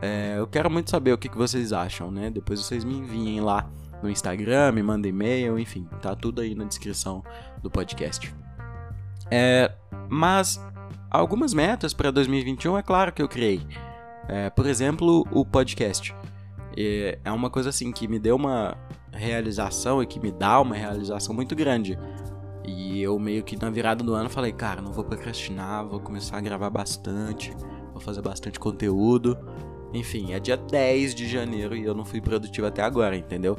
É, 0.00 0.36
eu 0.38 0.46
quero 0.46 0.70
muito 0.70 0.88
saber 0.88 1.12
o 1.12 1.18
que, 1.18 1.28
que 1.28 1.36
vocês 1.36 1.72
acham, 1.72 2.12
né? 2.12 2.30
Depois 2.30 2.60
vocês 2.60 2.84
me 2.84 2.98
enviem 2.98 3.40
lá 3.40 3.68
no 4.00 4.08
Instagram, 4.08 4.70
me 4.70 4.82
mandem 4.84 5.10
e-mail, 5.10 5.58
enfim, 5.58 5.88
tá 6.00 6.14
tudo 6.14 6.40
aí 6.40 6.54
na 6.54 6.62
descrição 6.62 7.24
do 7.60 7.68
podcast. 7.68 8.32
É, 9.28 9.72
mas 10.08 10.64
algumas 11.10 11.52
metas 11.52 11.92
para 11.92 12.12
2021 12.12 12.78
é 12.78 12.82
claro 12.82 13.12
que 13.12 13.20
eu 13.20 13.28
criei. 13.28 13.60
É, 14.28 14.50
por 14.50 14.66
exemplo, 14.66 15.26
o 15.30 15.44
podcast. 15.44 16.14
É, 16.76 17.18
uma 17.26 17.50
coisa 17.50 17.68
assim 17.68 17.92
que 17.92 18.08
me 18.08 18.18
deu 18.18 18.36
uma 18.36 18.76
realização 19.12 20.02
e 20.02 20.06
que 20.06 20.18
me 20.18 20.32
dá 20.32 20.60
uma 20.60 20.74
realização 20.74 21.34
muito 21.34 21.54
grande. 21.54 21.98
E 22.64 23.02
eu 23.02 23.18
meio 23.18 23.42
que 23.42 23.60
na 23.60 23.70
virada 23.70 24.04
do 24.04 24.14
ano 24.14 24.30
falei, 24.30 24.52
cara, 24.52 24.80
não 24.80 24.92
vou 24.92 25.04
procrastinar, 25.04 25.86
vou 25.86 26.00
começar 26.00 26.38
a 26.38 26.40
gravar 26.40 26.70
bastante, 26.70 27.54
vou 27.92 28.00
fazer 28.00 28.22
bastante 28.22 28.58
conteúdo. 28.58 29.36
Enfim, 29.92 30.32
é 30.32 30.40
dia 30.40 30.56
10 30.56 31.14
de 31.14 31.28
janeiro 31.28 31.76
e 31.76 31.84
eu 31.84 31.94
não 31.94 32.04
fui 32.04 32.20
produtivo 32.20 32.66
até 32.66 32.82
agora, 32.82 33.16
entendeu? 33.16 33.58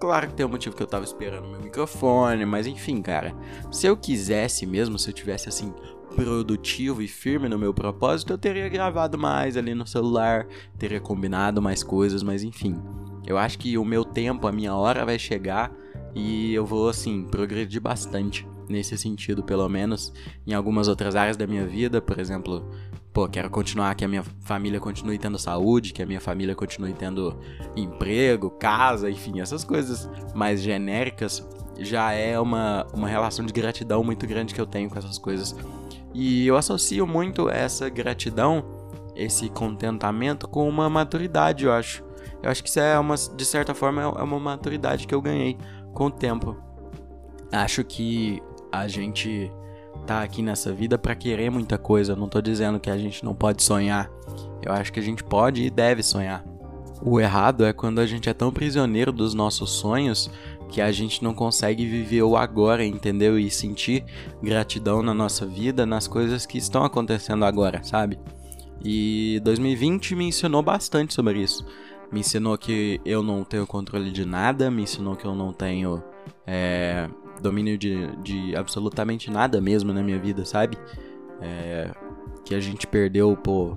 Claro 0.00 0.28
que 0.28 0.34
tem 0.34 0.46
um 0.46 0.48
motivo 0.48 0.76
que 0.76 0.82
eu 0.82 0.86
tava 0.86 1.04
esperando 1.04 1.48
meu 1.48 1.60
microfone, 1.60 2.46
mas 2.46 2.66
enfim, 2.68 3.02
cara. 3.02 3.34
Se 3.70 3.86
eu 3.86 3.96
quisesse 3.96 4.64
mesmo, 4.64 4.96
se 4.98 5.10
eu 5.10 5.12
tivesse 5.12 5.48
assim, 5.48 5.74
produtivo 6.18 7.00
e 7.00 7.06
firme 7.06 7.48
no 7.48 7.56
meu 7.56 7.72
propósito, 7.72 8.32
eu 8.32 8.38
teria 8.38 8.68
gravado 8.68 9.16
mais 9.16 9.56
ali 9.56 9.72
no 9.72 9.86
celular, 9.86 10.48
teria 10.76 11.00
combinado 11.00 11.62
mais 11.62 11.84
coisas, 11.84 12.24
mas 12.24 12.42
enfim, 12.42 12.76
Eu 13.24 13.36
acho 13.36 13.58
que 13.58 13.76
o 13.76 13.84
meu 13.84 14.04
tempo, 14.04 14.46
a 14.46 14.52
minha 14.52 14.74
hora 14.74 15.04
vai 15.04 15.18
chegar 15.18 15.70
e 16.14 16.52
eu 16.54 16.64
vou, 16.64 16.88
assim, 16.88 17.24
progredir 17.24 17.80
bastante 17.80 18.48
nesse 18.68 18.96
sentido, 18.96 19.44
pelo 19.44 19.68
menos. 19.68 20.12
Em 20.46 20.54
algumas 20.54 20.88
outras 20.88 21.14
áreas 21.14 21.36
da 21.36 21.46
minha 21.46 21.66
vida, 21.66 22.00
por 22.00 22.18
exemplo, 22.18 22.68
pô, 23.12 23.28
quero 23.28 23.50
continuar 23.50 23.94
que 23.94 24.04
a 24.04 24.08
minha 24.08 24.24
família 24.40 24.80
continue 24.80 25.18
tendo 25.18 25.38
saúde, 25.38 25.92
que 25.92 26.02
a 26.02 26.06
minha 26.06 26.20
família 26.20 26.54
continue 26.54 26.94
tendo 26.94 27.38
emprego, 27.76 28.50
casa, 28.50 29.10
enfim, 29.10 29.40
essas 29.40 29.62
coisas 29.62 30.08
mais 30.34 30.62
genéricas 30.62 31.46
já 31.78 32.12
é 32.12 32.38
uma, 32.40 32.86
uma 32.92 33.06
relação 33.06 33.44
de 33.44 33.52
gratidão 33.52 34.02
muito 34.02 34.26
grande 34.26 34.54
que 34.54 34.60
eu 34.60 34.66
tenho 34.66 34.90
com 34.90 34.98
essas 34.98 35.18
coisas. 35.18 35.54
E 36.14 36.46
eu 36.46 36.56
associo 36.56 37.06
muito 37.06 37.48
essa 37.48 37.88
gratidão, 37.88 38.64
esse 39.14 39.48
contentamento 39.48 40.48
com 40.48 40.68
uma 40.68 40.88
maturidade, 40.88 41.64
eu 41.64 41.72
acho. 41.72 42.04
Eu 42.42 42.50
acho 42.50 42.62
que 42.62 42.68
isso 42.68 42.80
é 42.80 42.98
uma, 42.98 43.14
de 43.16 43.44
certa 43.44 43.74
forma, 43.74 44.02
é 44.02 44.22
uma 44.22 44.38
maturidade 44.38 45.06
que 45.06 45.14
eu 45.14 45.20
ganhei 45.20 45.56
com 45.92 46.06
o 46.06 46.10
tempo. 46.10 46.56
Acho 47.50 47.82
que 47.82 48.42
a 48.70 48.86
gente 48.86 49.50
tá 50.06 50.22
aqui 50.22 50.42
nessa 50.42 50.72
vida 50.72 50.96
para 50.96 51.14
querer 51.14 51.50
muita 51.50 51.76
coisa. 51.76 52.12
Eu 52.12 52.16
não 52.16 52.28
tô 52.28 52.40
dizendo 52.40 52.78
que 52.78 52.90
a 52.90 52.96
gente 52.96 53.24
não 53.24 53.34
pode 53.34 53.62
sonhar. 53.62 54.10
Eu 54.62 54.72
acho 54.72 54.92
que 54.92 55.00
a 55.00 55.02
gente 55.02 55.24
pode 55.24 55.62
e 55.62 55.70
deve 55.70 56.02
sonhar. 56.02 56.44
O 57.02 57.20
errado 57.20 57.64
é 57.64 57.72
quando 57.72 58.00
a 58.00 58.06
gente 58.06 58.28
é 58.28 58.34
tão 58.34 58.52
prisioneiro 58.52 59.12
dos 59.12 59.34
nossos 59.34 59.70
sonhos 59.70 60.30
que 60.68 60.80
a 60.80 60.92
gente 60.92 61.22
não 61.22 61.32
consegue 61.32 61.86
viver 61.86 62.22
o 62.22 62.36
agora, 62.36 62.84
entendeu? 62.84 63.38
E 63.38 63.50
sentir 63.50 64.04
gratidão 64.42 65.02
na 65.02 65.14
nossa 65.14 65.46
vida, 65.46 65.86
nas 65.86 66.06
coisas 66.06 66.44
que 66.44 66.58
estão 66.58 66.84
acontecendo 66.84 67.44
agora, 67.44 67.82
sabe? 67.82 68.18
E 68.84 69.40
2020 69.42 70.14
me 70.14 70.26
ensinou 70.28 70.62
bastante 70.62 71.14
sobre 71.14 71.40
isso. 71.40 71.66
Me 72.12 72.20
ensinou 72.20 72.56
que 72.56 73.00
eu 73.04 73.22
não 73.22 73.44
tenho 73.44 73.66
controle 73.66 74.10
de 74.10 74.24
nada, 74.24 74.70
me 74.70 74.82
ensinou 74.82 75.16
que 75.16 75.24
eu 75.24 75.34
não 75.34 75.52
tenho 75.52 76.02
é, 76.46 77.08
domínio 77.40 77.76
de, 77.76 78.06
de 78.22 78.56
absolutamente 78.56 79.30
nada 79.30 79.60
mesmo 79.60 79.92
na 79.92 80.02
minha 80.02 80.18
vida, 80.18 80.44
sabe? 80.44 80.78
É, 81.40 81.90
que 82.44 82.54
a 82.54 82.60
gente 82.60 82.86
perdeu 82.86 83.36
por 83.36 83.76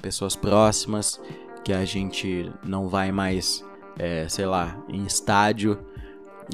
pessoas 0.00 0.34
próximas, 0.34 1.20
que 1.64 1.72
a 1.72 1.84
gente 1.84 2.50
não 2.64 2.88
vai 2.88 3.12
mais, 3.12 3.64
é, 3.98 4.28
sei 4.28 4.46
lá, 4.46 4.76
em 4.88 5.04
estádio. 5.04 5.78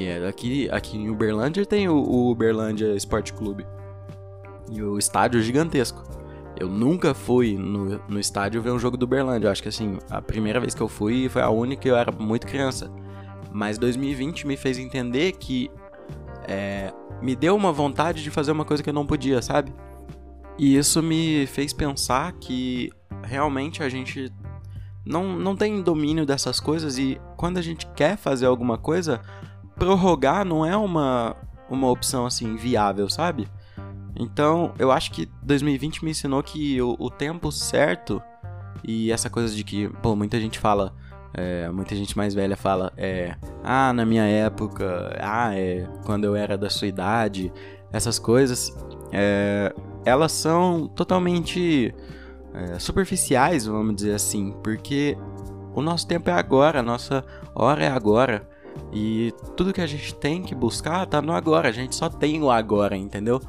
É, 0.00 0.26
aqui, 0.26 0.68
aqui 0.70 0.96
em 0.96 1.08
Uberlândia 1.08 1.64
tem 1.64 1.88
o, 1.88 1.96
o 1.96 2.30
Uberlândia 2.30 2.94
Esporte 2.94 3.32
Clube. 3.32 3.66
E 4.70 4.82
o 4.82 4.98
estádio 4.98 5.40
é 5.40 5.42
gigantesco. 5.42 6.02
Eu 6.58 6.68
nunca 6.68 7.14
fui 7.14 7.56
no, 7.56 7.98
no 8.08 8.20
estádio 8.20 8.62
ver 8.62 8.70
um 8.70 8.78
jogo 8.78 8.96
do 8.96 9.04
Uberlândia. 9.04 9.48
Eu 9.48 9.52
acho 9.52 9.62
que 9.62 9.68
assim, 9.68 9.98
a 10.10 10.22
primeira 10.22 10.60
vez 10.60 10.74
que 10.74 10.80
eu 10.80 10.88
fui 10.88 11.28
foi 11.28 11.42
a 11.42 11.50
única 11.50 11.86
e 11.86 11.90
eu 11.90 11.96
era 11.96 12.12
muito 12.12 12.46
criança. 12.46 12.90
Mas 13.52 13.78
2020 13.78 14.46
me 14.46 14.56
fez 14.56 14.78
entender 14.78 15.32
que 15.32 15.70
é, 16.48 16.92
me 17.20 17.36
deu 17.36 17.54
uma 17.54 17.72
vontade 17.72 18.22
de 18.22 18.30
fazer 18.30 18.52
uma 18.52 18.64
coisa 18.64 18.82
que 18.82 18.88
eu 18.88 18.94
não 18.94 19.06
podia, 19.06 19.40
sabe? 19.40 19.72
E 20.58 20.76
isso 20.76 21.02
me 21.02 21.46
fez 21.46 21.72
pensar 21.72 22.32
que 22.32 22.90
realmente 23.22 23.82
a 23.82 23.88
gente 23.88 24.32
não, 25.04 25.36
não 25.36 25.56
tem 25.56 25.82
domínio 25.82 26.24
dessas 26.24 26.60
coisas 26.60 26.98
e 26.98 27.20
quando 27.36 27.58
a 27.58 27.62
gente 27.62 27.86
quer 27.94 28.16
fazer 28.16 28.46
alguma 28.46 28.78
coisa, 28.78 29.20
prorrogar 29.76 30.44
não 30.44 30.64
é 30.64 30.76
uma, 30.76 31.36
uma 31.68 31.90
opção 31.90 32.26
assim 32.26 32.56
viável, 32.56 33.08
sabe? 33.08 33.48
Então, 34.16 34.72
eu 34.78 34.92
acho 34.92 35.10
que 35.10 35.28
2020 35.42 36.04
me 36.04 36.12
ensinou 36.12 36.42
que 36.42 36.80
o, 36.80 36.96
o 36.98 37.10
tempo 37.10 37.50
certo 37.50 38.22
e 38.82 39.10
essa 39.10 39.28
coisa 39.28 39.54
de 39.54 39.64
que, 39.64 39.88
pô, 40.02 40.14
muita 40.14 40.38
gente 40.38 40.58
fala, 40.58 40.94
é, 41.32 41.68
muita 41.70 41.96
gente 41.96 42.16
mais 42.16 42.34
velha 42.34 42.56
fala, 42.56 42.92
é, 42.96 43.34
ah, 43.62 43.92
na 43.92 44.04
minha 44.04 44.24
época, 44.24 45.16
ah, 45.20 45.54
é, 45.54 45.88
quando 46.04 46.24
eu 46.24 46.36
era 46.36 46.56
da 46.56 46.70
sua 46.70 46.86
idade, 46.86 47.52
essas 47.92 48.18
coisas, 48.18 48.76
é, 49.10 49.74
elas 50.04 50.32
são 50.32 50.86
totalmente 50.86 51.94
é, 52.52 52.78
superficiais, 52.78 53.66
vamos 53.66 53.96
dizer 53.96 54.14
assim, 54.14 54.54
porque 54.62 55.16
o 55.74 55.82
nosso 55.82 56.06
tempo 56.06 56.30
é 56.30 56.34
agora, 56.34 56.80
a 56.80 56.82
nossa 56.82 57.24
hora 57.54 57.84
é 57.84 57.88
agora. 57.88 58.48
E 58.92 59.32
tudo 59.56 59.72
que 59.72 59.80
a 59.80 59.86
gente 59.86 60.14
tem 60.14 60.42
que 60.42 60.54
buscar 60.54 61.06
tá 61.06 61.20
no 61.20 61.32
agora, 61.32 61.68
a 61.68 61.72
gente 61.72 61.94
só 61.94 62.08
tem 62.08 62.42
o 62.42 62.50
agora, 62.50 62.96
entendeu? 62.96 63.40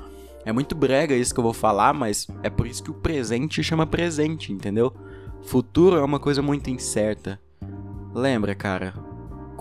É 0.44 0.51
muito 0.51 0.75
brega 0.75 1.15
isso 1.15 1.34
que 1.34 1.39
eu 1.39 1.44
vou 1.44 1.53
falar, 1.53 1.94
mas 1.94 2.27
é 2.44 2.50
por 2.50 2.67
isso 2.67 2.84
que 2.84 2.91
o 2.91 2.96
presente 2.96 3.63
chama 3.63 3.86
presente, 3.86 4.53
entendeu? 4.53 4.94
Futuro 5.41 5.98
é 5.98 6.03
uma 6.03 6.20
coisa 6.20 6.41
muito 6.41 6.70
incerta. 6.70 7.39
Lembra, 8.13 8.55
cara, 8.55 8.94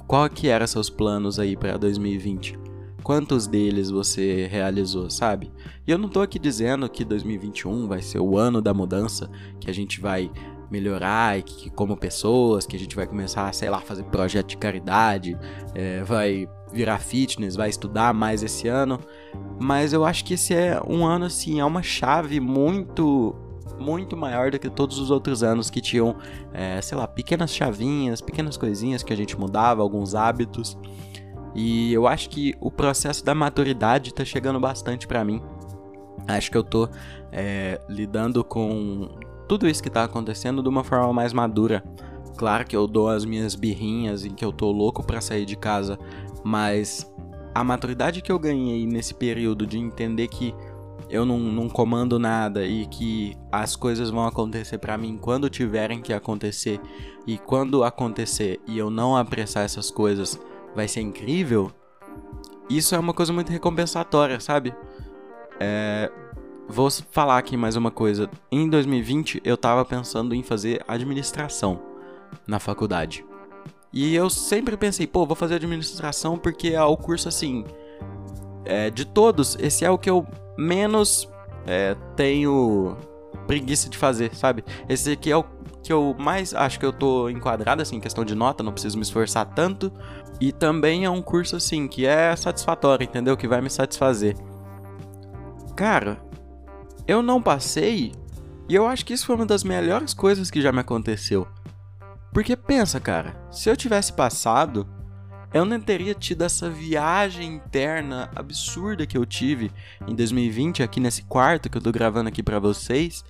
qual 0.07 0.29
que 0.29 0.49
eram 0.49 0.67
seus 0.67 0.91
planos 0.91 1.39
aí 1.39 1.57
para 1.57 1.77
2020? 1.77 2.59
Quantos 3.03 3.47
deles 3.47 3.91
você 3.91 4.47
realizou, 4.47 5.11
sabe? 5.11 5.53
E 5.87 5.91
eu 5.91 5.99
não 5.99 6.09
tô 6.09 6.21
aqui 6.21 6.39
dizendo 6.39 6.89
que 6.89 7.05
2021 7.05 7.87
vai 7.87 8.01
ser 8.01 8.19
o 8.19 8.39
ano 8.39 8.63
da 8.63 8.73
mudança, 8.73 9.31
que 9.61 9.71
a 9.71 9.75
gente 9.75 10.01
vai 10.01 10.31
melhorar 10.75 11.39
e 11.39 11.43
que, 11.43 11.71
como 11.71 11.97
pessoas, 11.97 12.67
que 12.67 12.77
a 12.77 12.79
gente 12.79 12.97
vai 12.97 13.07
começar, 13.07 13.53
sei 13.55 13.71
lá, 13.71 13.81
fazer 13.81 14.03
projeto 14.05 14.49
de 14.49 14.57
caridade, 14.57 15.39
é, 15.75 16.03
vai 16.03 16.49
virar 16.73 16.99
fitness, 16.99 17.55
vai 17.55 17.69
estudar 17.69 18.13
mais 18.13 18.43
esse 18.43 18.67
ano. 18.67 18.99
Mas 19.61 19.93
eu 19.93 20.05
acho 20.05 20.25
que 20.25 20.35
esse 20.35 20.53
é 20.53 20.81
um 20.87 21.07
ano, 21.07 21.27
assim, 21.27 21.61
é 21.61 21.65
uma 21.65 21.83
chave 21.83 22.41
muito, 22.41 23.35
muito 23.79 24.17
maior 24.17 24.51
do 24.51 24.59
que 24.59 24.69
todos 24.69 24.99
os 24.99 25.11
outros 25.11 25.45
anos 25.45 25.71
que 25.71 25.81
tinham, 25.81 26.17
é, 26.53 26.81
sei 26.83 26.99
lá, 26.99 27.07
pequenas 27.07 27.55
chavinhas, 27.55 28.21
pequenas 28.21 28.57
coisinhas 28.57 29.05
que 29.05 29.13
a 29.13 29.17
gente 29.17 29.39
mudava, 29.39 29.81
alguns 29.81 30.15
hábitos. 30.17 30.77
E 31.55 31.93
eu 31.93 32.09
acho 32.09 32.29
que 32.31 32.53
o 32.61 32.71
processo 32.71 33.25
da 33.25 33.35
maturidade 33.35 34.13
tá 34.13 34.25
chegando 34.25 34.59
bastante 34.59 35.07
para 35.07 35.25
mim. 35.25 35.41
Acho 36.27 36.51
que 36.51 36.57
eu 36.57 36.65
tô 36.65 36.89
é, 37.31 37.81
lidando 37.89 38.43
com 38.43 39.09
tudo 39.49 39.69
isso 39.69 39.83
que 39.83 39.91
tá 39.91 40.05
acontecendo 40.05 40.63
de 40.63 40.69
uma 40.69 40.85
forma 40.85 41.13
mais 41.13 41.33
madura. 41.33 41.85
Claro 42.37 42.67
que 42.67 42.77
eu 42.77 42.87
dou 42.87 43.09
as 43.09 43.25
minhas 43.25 43.55
birrinhas 43.55 44.25
em 44.25 44.35
que 44.35 44.45
eu 44.45 44.53
tô 44.53 44.71
louco 44.71 45.05
para 45.05 45.21
sair 45.21 45.45
de 45.45 45.57
casa, 45.57 45.99
mas 46.43 47.11
a 47.55 47.63
maturidade 47.63 48.21
que 48.21 48.33
eu 48.33 48.39
ganhei 48.39 48.87
nesse 48.87 49.15
período 49.15 49.67
de 49.67 49.79
entender 49.79 50.29
que 50.29 50.55
eu 51.09 51.25
não, 51.25 51.39
não 51.39 51.69
comando 51.69 52.19
nada 52.19 52.67
e 52.67 52.87
que 52.87 53.37
as 53.53 53.77
coisas 53.77 54.11
vão 54.11 54.27
acontecer 54.27 54.79
para 54.79 54.99
mim 54.99 55.17
quando 55.17 55.49
tiverem 55.49 56.01
que 56.01 56.13
acontecer 56.13 56.81
e 57.27 57.39
quando 57.39 57.85
acontecer 57.85 58.61
e 58.67 58.77
eu 58.79 58.91
não 58.91 59.17
apressar 59.17 59.65
essas 59.65 59.91
coisas 59.91 60.41
vai 60.75 60.89
ser 60.89 61.03
incrível. 61.03 61.71
Isso 62.69 62.95
é 62.95 62.99
uma 62.99 63.13
coisa 63.13 63.33
muito 63.33 63.53
recompensatória, 63.53 64.41
sabe? 64.41 64.75
É, 65.61 66.11
Vou 66.69 66.89
falar 67.11 67.39
aqui 67.39 67.57
mais 67.57 67.77
uma 67.77 67.91
coisa. 67.91 68.29
Em 68.51 68.69
2020 68.69 69.43
eu 69.45 69.57
tava 69.57 69.85
pensando 69.85 70.35
em 70.35 70.43
fazer 70.43 70.83
administração 70.89 71.81
na 72.47 72.59
faculdade. 72.59 73.25
E 73.93 74.15
eu 74.15 74.29
sempre 74.31 74.77
pensei, 74.77 75.07
pô, 75.07 75.27
vou 75.27 75.37
fazer 75.37 75.57
administração 75.57 76.39
porque 76.39 76.69
é 76.69 76.83
o 76.83 76.97
curso 76.97 77.29
assim. 77.29 77.65
É, 78.65 78.89
de 78.91 79.05
todos, 79.05 79.57
esse 79.61 79.85
é 79.85 79.91
o 79.91 79.99
que 79.99 80.09
eu 80.09 80.27
menos 80.57 81.29
é, 81.67 81.95
tenho 82.17 82.97
preguiça 83.47 83.91
de 83.91 83.99
fazer, 83.99 84.35
sabe? 84.35 84.65
Esse 84.89 85.13
aqui 85.13 85.31
é 85.31 85.37
o 85.37 85.45
que 85.83 85.93
eu 85.93 86.17
mais 86.19 86.55
acho 86.55 86.81
que 86.81 86.87
eu 86.87 86.93
tô 86.93 87.29
enquadrado, 87.29 87.83
assim, 87.83 87.97
em 87.97 88.01
questão 88.01 88.25
de 88.25 88.35
nota, 88.35 88.63
não 88.65 88.73
preciso 88.73 88.97
me 88.97 89.03
esforçar 89.03 89.45
tanto. 89.55 89.93
E 90.41 90.51
também 90.51 91.05
é 91.05 91.11
um 91.11 91.21
curso, 91.21 91.57
assim, 91.57 91.87
que 91.87 92.07
é 92.07 92.35
satisfatório, 92.35 93.05
entendeu? 93.05 93.37
Que 93.37 93.47
vai 93.47 93.61
me 93.61 93.69
satisfazer. 93.69 94.35
Cara, 95.77 96.19
eu 97.07 97.23
não 97.23 97.41
passei, 97.41 98.13
e 98.69 98.75
eu 98.75 98.87
acho 98.87 99.05
que 99.05 99.13
isso 99.13 99.27
foi 99.27 99.37
uma 99.37 99.47
das 99.47 99.63
melhores 99.63 100.15
coisas 100.15 100.51
que 100.51 100.61
já 100.61 100.73
me 100.73 100.81
aconteceu. 100.81 101.47
Porque 102.33 102.57
pensa, 102.57 102.99
cara, 102.99 103.37
se 103.51 103.69
eu 103.69 103.77
tivesse 103.77 104.13
passado, 104.13 104.89
eu 105.53 105.65
não 105.65 105.81
teria 105.81 106.15
tido 106.15 106.43
essa 106.43 106.69
viagem 106.69 107.55
interna 107.55 108.29
absurda 108.35 109.07
que 109.07 109.17
eu 109.17 109.25
tive 109.25 109.71
em 110.07 110.15
2020 110.15 110.83
aqui 110.83 110.99
nesse 110.99 111.23
quarto 111.23 111.71
que 111.71 111.79
eu 111.79 111.83
tô 111.83 111.93
gravando 111.93 112.29
aqui 112.29 112.43
para 112.43 112.59
vocês. 112.59 113.25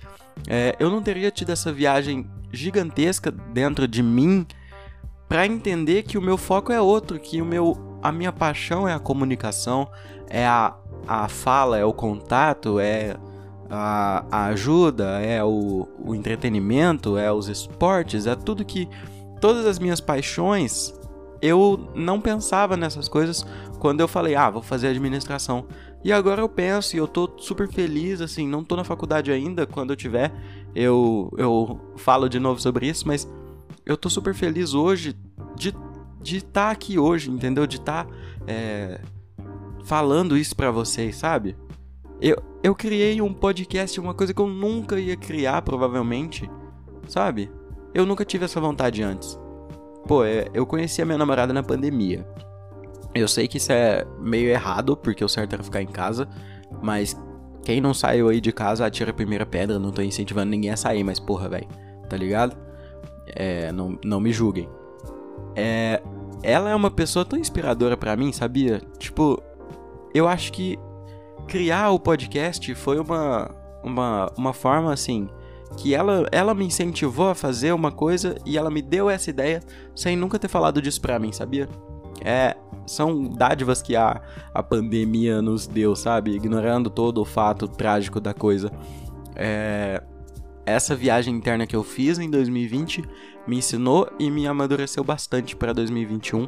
É, 0.47 0.75
eu 0.79 0.89
não 0.89 1.03
teria 1.03 1.29
tido 1.29 1.51
essa 1.51 1.71
viagem 1.71 2.27
gigantesca 2.51 3.29
dentro 3.29 3.87
de 3.87 4.01
mim 4.01 4.47
para 5.27 5.45
entender 5.45 6.03
que 6.03 6.17
o 6.17 6.21
meu 6.21 6.37
foco 6.37 6.71
é 6.71 6.81
outro, 6.81 7.19
que 7.19 7.41
o 7.41 7.45
meu 7.45 7.99
a 8.01 8.11
minha 8.11 8.31
paixão 8.31 8.87
é 8.87 8.93
a 8.93 8.99
comunicação, 8.99 9.89
é 10.29 10.45
a, 10.45 10.75
a 11.07 11.27
fala, 11.27 11.77
é 11.77 11.85
o 11.85 11.93
contato, 11.93 12.79
é 12.79 13.15
a, 13.69 14.25
a 14.31 14.45
ajuda, 14.47 15.19
é 15.21 15.43
o, 15.43 15.87
o 15.99 16.15
entretenimento, 16.15 17.17
é 17.17 17.31
os 17.31 17.47
esportes, 17.47 18.27
é 18.27 18.35
tudo 18.35 18.65
que. 18.65 18.87
Todas 19.41 19.65
as 19.65 19.77
minhas 19.77 19.99
paixões, 19.99 20.93
eu 21.41 21.91
não 21.93 22.21
pensava 22.21 22.77
nessas 22.77 23.07
coisas 23.07 23.45
quando 23.79 23.99
eu 23.99 24.07
falei, 24.07 24.33
ah, 24.33 24.49
vou 24.49 24.61
fazer 24.61 24.87
administração. 24.87 25.67
E 26.03 26.11
agora 26.11 26.41
eu 26.41 26.47
penso 26.49 26.95
e 26.95 26.99
eu 26.99 27.07
tô 27.07 27.29
super 27.37 27.67
feliz, 27.67 28.21
assim, 28.21 28.47
não 28.47 28.63
tô 28.63 28.75
na 28.75 28.83
faculdade 28.83 29.31
ainda, 29.31 29.67
quando 29.67 29.91
eu 29.91 29.95
tiver, 29.95 30.31
eu, 30.73 31.31
eu 31.37 31.79
falo 31.97 32.29
de 32.29 32.39
novo 32.39 32.61
sobre 32.61 32.87
isso, 32.87 33.07
mas 33.07 33.27
eu 33.85 33.97
tô 33.97 34.09
super 34.09 34.33
feliz 34.33 34.73
hoje 34.73 35.15
de 35.55 35.73
de 36.25 36.37
estar 36.37 36.65
tá 36.65 36.71
aqui 36.71 36.97
hoje, 36.97 37.29
entendeu? 37.29 37.67
De 37.67 37.77
estar 37.77 38.05
tá, 38.05 38.11
é, 38.47 38.99
falando 39.83 40.35
isso 40.35 40.55
para 40.55 40.71
vocês, 40.71 41.15
sabe? 41.15 41.55
Eu, 42.19 42.41
eu 42.65 42.73
criei 42.73 43.21
um 43.21 43.31
podcast, 43.31 43.99
uma 43.99 44.15
coisa 44.15 44.33
que 44.33 44.41
eu 44.41 44.47
nunca 44.47 44.99
ia 44.99 45.15
criar, 45.15 45.61
provavelmente, 45.61 46.49
sabe? 47.07 47.51
Eu 47.93 48.07
nunca 48.07 48.25
tive 48.25 48.45
essa 48.45 48.59
vontade 48.59 49.03
antes. 49.03 49.39
Pô, 50.07 50.25
é, 50.25 50.47
eu 50.51 50.65
conheci 50.65 50.99
a 50.99 51.05
minha 51.05 51.17
namorada 51.19 51.53
na 51.53 51.61
pandemia. 51.61 52.27
Eu 53.13 53.27
sei 53.27 53.47
que 53.47 53.57
isso 53.57 53.71
é 53.71 54.03
meio 54.19 54.49
errado, 54.49 54.97
porque 54.97 55.23
o 55.23 55.29
certo 55.29 55.53
era 55.53 55.61
ficar 55.61 55.83
em 55.83 55.87
casa, 55.87 56.27
mas 56.81 57.15
quem 57.63 57.79
não 57.79 57.93
saiu 57.93 58.29
aí 58.29 58.41
de 58.41 58.51
casa 58.51 58.83
atira 58.83 59.11
a 59.11 59.13
primeira 59.13 59.45
pedra, 59.45 59.77
não 59.77 59.91
tô 59.91 60.01
incentivando 60.01 60.49
ninguém 60.49 60.71
a 60.71 60.77
sair, 60.77 61.03
mas 61.03 61.19
porra, 61.19 61.47
velho, 61.47 61.67
tá 62.09 62.17
ligado? 62.17 62.57
É, 63.27 63.71
não, 63.71 63.99
não 64.03 64.19
me 64.19 64.33
julguem. 64.33 64.67
É, 65.55 66.01
ela 66.41 66.71
é 66.71 66.75
uma 66.75 66.89
pessoa 66.89 67.23
tão 67.23 67.37
inspiradora 67.37 67.95
para 67.95 68.17
mim, 68.17 68.33
sabia? 68.33 68.81
Tipo, 68.97 69.39
eu 70.15 70.27
acho 70.27 70.51
que 70.51 70.79
criar 71.47 71.91
o 71.91 71.99
podcast 71.99 72.73
foi 72.75 72.99
uma, 72.99 73.51
uma, 73.83 74.31
uma 74.37 74.53
forma 74.53 74.91
assim 74.91 75.29
que 75.77 75.93
ela, 75.93 76.27
ela 76.31 76.53
me 76.53 76.65
incentivou 76.65 77.29
a 77.29 77.35
fazer 77.35 77.73
uma 77.73 77.91
coisa 77.91 78.37
e 78.45 78.57
ela 78.57 78.71
me 78.71 78.81
deu 78.81 79.09
essa 79.09 79.29
ideia 79.29 79.61
sem 79.95 80.15
nunca 80.15 80.39
ter 80.39 80.47
falado 80.47 80.81
disso 80.81 81.01
pra 81.01 81.19
mim, 81.19 81.31
sabia? 81.31 81.67
É, 82.23 82.55
são 82.85 83.23
dádivas 83.23 83.81
que 83.81 83.95
a, 83.95 84.21
a 84.53 84.63
pandemia 84.63 85.41
nos 85.41 85.67
deu, 85.67 85.95
sabe? 85.95 86.31
Ignorando 86.31 86.89
todo 86.89 87.21
o 87.21 87.25
fato 87.25 87.67
trágico 87.67 88.19
da 88.19 88.33
coisa. 88.33 88.71
É, 89.35 90.01
essa 90.65 90.95
viagem 90.95 91.35
interna 91.35 91.67
que 91.67 91.75
eu 91.75 91.83
fiz 91.83 92.17
em 92.17 92.29
2020 92.29 93.03
me 93.47 93.57
ensinou 93.57 94.07
e 94.17 94.31
me 94.31 94.47
amadureceu 94.47 95.03
bastante 95.03 95.55
para 95.55 95.73
2021. 95.73 96.47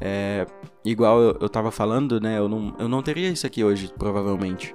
É, 0.00 0.46
igual 0.84 1.20
eu, 1.20 1.38
eu 1.40 1.48
tava 1.48 1.70
falando, 1.70 2.20
né? 2.20 2.38
Eu 2.38 2.48
não, 2.48 2.74
eu 2.78 2.88
não 2.88 3.02
teria 3.02 3.28
isso 3.28 3.46
aqui 3.46 3.64
hoje, 3.64 3.92
provavelmente. 3.98 4.74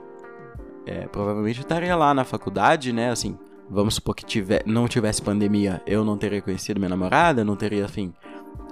É, 0.85 1.07
provavelmente 1.07 1.59
eu 1.59 1.63
estaria 1.63 1.95
lá 1.95 2.13
na 2.13 2.23
faculdade, 2.23 2.91
né? 2.91 3.09
Assim, 3.09 3.37
vamos 3.69 3.95
supor 3.95 4.15
que 4.15 4.25
tiver, 4.25 4.63
não 4.65 4.87
tivesse 4.87 5.21
pandemia, 5.21 5.81
eu 5.87 6.03
não 6.03 6.17
teria 6.17 6.41
conhecido 6.41 6.79
minha 6.79 6.89
namorada, 6.89 7.43
não 7.43 7.55
teria, 7.55 7.85
enfim, 7.85 8.13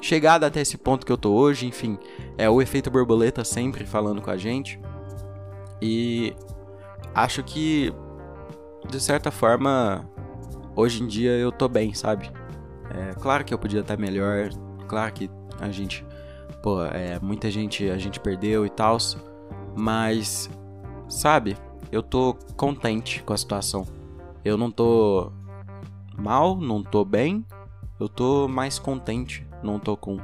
chegado 0.02 0.44
até 0.44 0.62
esse 0.62 0.78
ponto 0.78 1.06
que 1.06 1.12
eu 1.12 1.18
tô 1.18 1.32
hoje, 1.32 1.66
enfim. 1.66 1.98
É 2.38 2.50
o 2.50 2.62
efeito 2.62 2.92
borboleta 2.92 3.44
sempre 3.44 3.86
falando 3.86 4.22
com 4.22 4.30
a 4.30 4.38
gente. 4.38 4.80
E 5.82 6.36
acho 7.16 7.44
que, 7.44 7.94
de 8.90 9.00
certa 9.00 9.32
forma, 9.32 10.08
hoje 10.76 11.02
em 11.02 11.08
dia 11.08 11.32
eu 11.32 11.52
tô 11.52 11.68
bem, 11.68 11.94
sabe? 11.94 12.30
É, 12.90 13.14
claro 13.14 13.46
que 13.46 13.54
eu 13.54 13.58
podia 13.58 13.80
estar 13.80 13.98
melhor, 13.98 14.50
claro 14.88 15.14
que 15.14 15.30
a 15.60 15.70
gente 15.70 16.06
pô, 16.62 16.84
é, 16.84 17.20
muita 17.20 17.50
gente 17.50 17.90
a 17.90 17.98
gente 17.98 18.20
perdeu 18.20 18.66
e 18.66 18.70
tal, 18.70 18.98
mas 19.78 20.50
sabe, 21.08 21.58
eu 21.92 22.02
tô 22.02 22.36
contente 22.56 23.24
com 23.24 23.34
a 23.34 23.38
situação. 23.38 23.86
Eu 24.44 24.58
não 24.58 24.72
tô 24.72 25.32
mal, 26.18 26.56
não 26.56 26.84
tô 26.84 27.04
bem, 27.06 27.46
eu 28.00 28.08
tô 28.08 28.48
mais 28.48 28.80
contente, 28.80 29.46
não 29.62 29.80
tô 29.80 29.96
com 29.96 30.18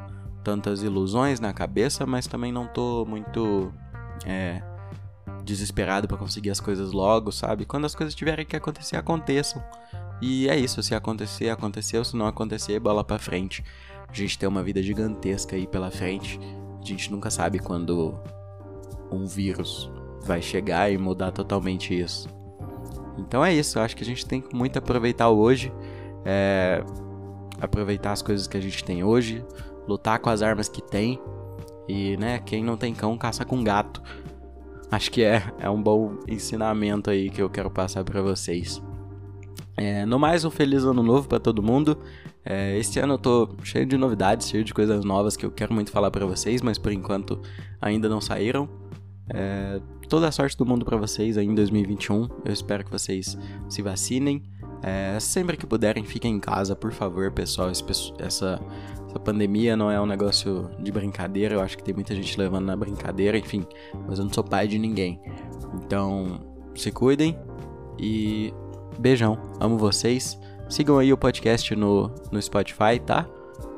tantas 0.43 0.81
ilusões 0.81 1.39
na 1.39 1.53
cabeça, 1.53 2.05
mas 2.05 2.25
também 2.25 2.51
não 2.51 2.67
tô 2.67 3.05
muito 3.05 3.71
é, 4.25 4.61
desesperado 5.47 6.07
para 6.07 6.17
conseguir 6.17 6.51
as 6.51 6.59
coisas 6.59 6.91
logo, 6.91 7.31
sabe? 7.31 7.65
Quando 7.65 7.85
as 7.85 7.95
coisas 7.95 8.13
tiverem 8.13 8.45
que 8.45 8.55
acontecer, 8.55 8.97
aconteçam. 8.97 9.63
E 10.21 10.49
é 10.49 10.57
isso, 10.57 10.83
se 10.83 10.93
acontecer, 10.93 11.49
aconteceu, 11.49 12.03
se 12.03 12.15
não 12.15 12.27
acontecer, 12.27 12.79
bola 12.79 13.03
para 13.03 13.17
frente. 13.17 13.63
A 14.07 14.13
gente 14.13 14.37
tem 14.37 14.47
uma 14.47 14.63
vida 14.63 14.81
gigantesca 14.83 15.55
aí 15.55 15.65
pela 15.65 15.89
frente. 15.89 16.39
A 16.81 16.85
gente 16.85 17.11
nunca 17.11 17.29
sabe 17.29 17.59
quando 17.59 18.13
um 19.11 19.25
vírus 19.25 19.89
vai 20.23 20.41
chegar 20.41 20.91
e 20.91 20.97
mudar 20.97 21.31
totalmente 21.31 21.97
isso. 21.97 22.27
Então 23.17 23.43
é 23.43 23.53
isso, 23.53 23.79
eu 23.79 23.83
acho 23.83 23.95
que 23.95 24.03
a 24.03 24.05
gente 24.05 24.25
tem 24.25 24.41
que 24.41 24.55
muito 24.55 24.77
aproveitar 24.77 25.29
hoje, 25.29 25.73
é, 26.23 26.83
aproveitar 27.59 28.11
as 28.11 28.21
coisas 28.21 28.47
que 28.47 28.57
a 28.57 28.61
gente 28.61 28.83
tem 28.83 29.03
hoje, 29.03 29.43
lutar 29.87 30.19
com 30.19 30.29
as 30.29 30.41
armas 30.41 30.69
que 30.69 30.81
tem 30.81 31.19
e, 31.87 32.17
né, 32.17 32.39
quem 32.39 32.63
não 32.63 32.77
tem 32.77 32.93
cão 32.93 33.17
caça 33.17 33.45
com 33.45 33.63
gato. 33.63 34.01
Acho 34.89 35.11
que 35.11 35.21
é, 35.21 35.43
é 35.59 35.69
um 35.69 35.81
bom 35.81 36.17
ensinamento 36.27 37.09
aí 37.09 37.29
que 37.29 37.41
eu 37.41 37.49
quero 37.49 37.69
passar 37.69 38.03
para 38.03 38.21
vocês. 38.21 38.81
É, 39.75 40.05
no 40.05 40.17
mais, 40.17 40.43
um 40.43 40.49
feliz 40.49 40.83
ano 40.83 41.03
novo 41.03 41.27
para 41.27 41.39
todo 41.39 41.61
mundo. 41.61 41.97
É, 42.43 42.77
este 42.77 42.99
ano 42.99 43.15
eu 43.15 43.17
tô 43.17 43.49
cheio 43.63 43.85
de 43.85 43.97
novidades, 43.97 44.49
cheio 44.49 44.63
de 44.63 44.73
coisas 44.73 45.03
novas 45.03 45.35
que 45.35 45.45
eu 45.45 45.51
quero 45.51 45.73
muito 45.73 45.91
falar 45.91 46.09
para 46.09 46.25
vocês, 46.25 46.61
mas 46.61 46.77
por 46.77 46.91
enquanto 46.91 47.41
ainda 47.81 48.07
não 48.07 48.21
saíram. 48.21 48.69
É, 49.29 49.81
toda 50.07 50.27
a 50.27 50.31
sorte 50.31 50.55
do 50.57 50.65
mundo 50.65 50.85
para 50.85 50.95
vocês 50.95 51.37
aí 51.37 51.45
em 51.45 51.53
2021. 51.53 52.27
Eu 52.45 52.53
espero 52.53 52.85
que 52.85 52.91
vocês 52.91 53.37
se 53.69 53.81
vacinem. 53.81 54.41
É, 54.81 55.19
sempre 55.19 55.57
que 55.57 55.65
puderem, 55.65 56.03
fiquem 56.05 56.35
em 56.35 56.39
casa, 56.39 56.75
por 56.75 56.91
favor, 56.91 57.31
pessoal. 57.31 57.69
Esse, 57.69 57.83
essa, 58.17 58.61
essa 59.17 59.19
pandemia 59.19 59.75
não 59.75 59.89
é 59.89 59.99
um 59.99 60.05
negócio 60.05 60.69
de 60.79 60.91
brincadeira. 60.91 61.55
Eu 61.55 61.61
acho 61.61 61.75
que 61.75 61.83
tem 61.83 61.93
muita 61.93 62.13
gente 62.15 62.39
levando 62.39 62.65
na 62.65 62.75
brincadeira, 62.75 63.37
enfim. 63.37 63.65
Mas 64.07 64.19
eu 64.19 64.25
não 64.25 64.31
sou 64.31 64.43
pai 64.43 64.67
de 64.67 64.77
ninguém. 64.77 65.19
Então, 65.73 66.39
se 66.75 66.91
cuidem 66.91 67.37
e 67.97 68.53
beijão. 68.99 69.37
Amo 69.59 69.77
vocês. 69.77 70.39
Sigam 70.69 70.99
aí 70.99 71.11
o 71.11 71.17
podcast 71.17 71.75
no, 71.75 72.11
no 72.31 72.41
Spotify, 72.41 72.99
tá? 73.03 73.27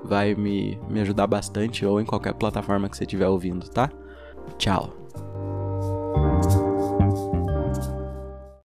Vai 0.03 0.35
me, 0.35 0.77
me 0.89 0.99
ajudar 1.01 1.27
bastante 1.27 1.85
ou 1.85 2.01
em 2.01 2.05
qualquer 2.05 2.33
plataforma 2.33 2.89
que 2.89 2.97
você 2.97 3.05
estiver 3.05 3.27
ouvindo, 3.27 3.69
tá? 3.69 3.89
Tchau. 4.57 4.98